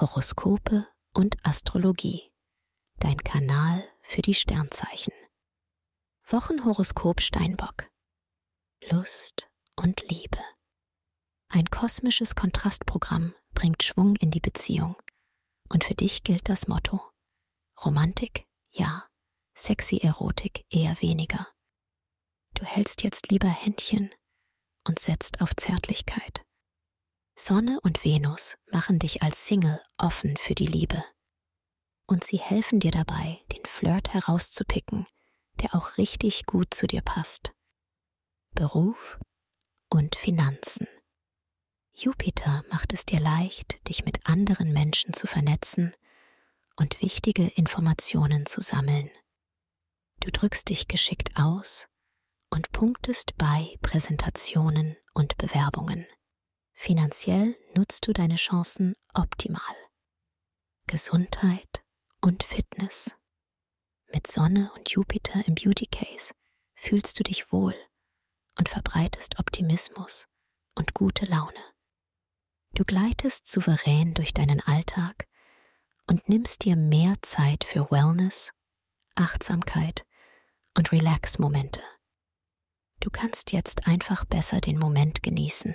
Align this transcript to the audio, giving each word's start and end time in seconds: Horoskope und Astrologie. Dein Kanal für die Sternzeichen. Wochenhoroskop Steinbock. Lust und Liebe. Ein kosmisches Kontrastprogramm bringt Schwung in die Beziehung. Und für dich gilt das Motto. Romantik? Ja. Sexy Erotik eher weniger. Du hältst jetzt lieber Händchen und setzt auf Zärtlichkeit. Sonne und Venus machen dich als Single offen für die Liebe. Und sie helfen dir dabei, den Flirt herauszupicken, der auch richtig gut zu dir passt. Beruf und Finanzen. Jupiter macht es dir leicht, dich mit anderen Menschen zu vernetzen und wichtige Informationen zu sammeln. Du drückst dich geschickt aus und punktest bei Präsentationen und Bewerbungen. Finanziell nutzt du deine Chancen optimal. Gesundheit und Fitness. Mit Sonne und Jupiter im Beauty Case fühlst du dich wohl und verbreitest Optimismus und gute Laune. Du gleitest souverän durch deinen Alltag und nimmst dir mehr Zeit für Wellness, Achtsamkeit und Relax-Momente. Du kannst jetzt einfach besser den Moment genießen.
Horoskope 0.00 0.86
und 1.12 1.44
Astrologie. 1.44 2.30
Dein 3.00 3.16
Kanal 3.16 3.82
für 4.02 4.22
die 4.22 4.34
Sternzeichen. 4.34 5.12
Wochenhoroskop 6.28 7.20
Steinbock. 7.20 7.90
Lust 8.92 9.50
und 9.74 10.08
Liebe. 10.08 10.38
Ein 11.48 11.64
kosmisches 11.64 12.36
Kontrastprogramm 12.36 13.34
bringt 13.54 13.82
Schwung 13.82 14.14
in 14.20 14.30
die 14.30 14.38
Beziehung. 14.38 14.94
Und 15.68 15.82
für 15.82 15.96
dich 15.96 16.22
gilt 16.22 16.48
das 16.48 16.68
Motto. 16.68 17.00
Romantik? 17.84 18.46
Ja. 18.70 19.08
Sexy 19.56 19.96
Erotik 19.96 20.64
eher 20.70 21.02
weniger. 21.02 21.48
Du 22.54 22.64
hältst 22.64 23.02
jetzt 23.02 23.32
lieber 23.32 23.48
Händchen 23.48 24.14
und 24.86 25.00
setzt 25.00 25.40
auf 25.40 25.56
Zärtlichkeit. 25.56 26.44
Sonne 27.40 27.78
und 27.82 28.04
Venus 28.04 28.58
machen 28.72 28.98
dich 28.98 29.22
als 29.22 29.46
Single 29.46 29.80
offen 29.96 30.36
für 30.36 30.56
die 30.56 30.66
Liebe. 30.66 31.04
Und 32.04 32.24
sie 32.24 32.38
helfen 32.38 32.80
dir 32.80 32.90
dabei, 32.90 33.40
den 33.52 33.64
Flirt 33.64 34.12
herauszupicken, 34.12 35.06
der 35.60 35.76
auch 35.76 35.98
richtig 35.98 36.46
gut 36.46 36.74
zu 36.74 36.88
dir 36.88 37.00
passt. 37.00 37.52
Beruf 38.56 39.20
und 39.88 40.16
Finanzen. 40.16 40.88
Jupiter 41.94 42.64
macht 42.72 42.92
es 42.92 43.06
dir 43.06 43.20
leicht, 43.20 43.86
dich 43.86 44.04
mit 44.04 44.26
anderen 44.26 44.72
Menschen 44.72 45.14
zu 45.14 45.28
vernetzen 45.28 45.92
und 46.74 47.00
wichtige 47.00 47.46
Informationen 47.46 48.46
zu 48.46 48.60
sammeln. 48.60 49.10
Du 50.18 50.32
drückst 50.32 50.68
dich 50.68 50.88
geschickt 50.88 51.36
aus 51.36 51.86
und 52.50 52.72
punktest 52.72 53.36
bei 53.38 53.76
Präsentationen 53.80 54.96
und 55.14 55.38
Bewerbungen. 55.38 56.04
Finanziell 56.80 57.56
nutzt 57.74 58.06
du 58.06 58.12
deine 58.12 58.36
Chancen 58.36 58.94
optimal. 59.12 59.60
Gesundheit 60.86 61.84
und 62.20 62.44
Fitness. 62.44 63.16
Mit 64.14 64.28
Sonne 64.28 64.70
und 64.76 64.88
Jupiter 64.88 65.44
im 65.48 65.56
Beauty 65.56 65.86
Case 65.86 66.32
fühlst 66.76 67.18
du 67.18 67.24
dich 67.24 67.50
wohl 67.50 67.74
und 68.56 68.68
verbreitest 68.68 69.40
Optimismus 69.40 70.28
und 70.76 70.94
gute 70.94 71.24
Laune. 71.26 71.60
Du 72.74 72.84
gleitest 72.84 73.48
souverän 73.48 74.14
durch 74.14 74.32
deinen 74.32 74.60
Alltag 74.60 75.26
und 76.06 76.28
nimmst 76.28 76.64
dir 76.64 76.76
mehr 76.76 77.14
Zeit 77.22 77.64
für 77.64 77.90
Wellness, 77.90 78.52
Achtsamkeit 79.16 80.06
und 80.76 80.92
Relax-Momente. 80.92 81.82
Du 83.00 83.10
kannst 83.10 83.50
jetzt 83.50 83.88
einfach 83.88 84.24
besser 84.24 84.60
den 84.60 84.78
Moment 84.78 85.24
genießen. 85.24 85.74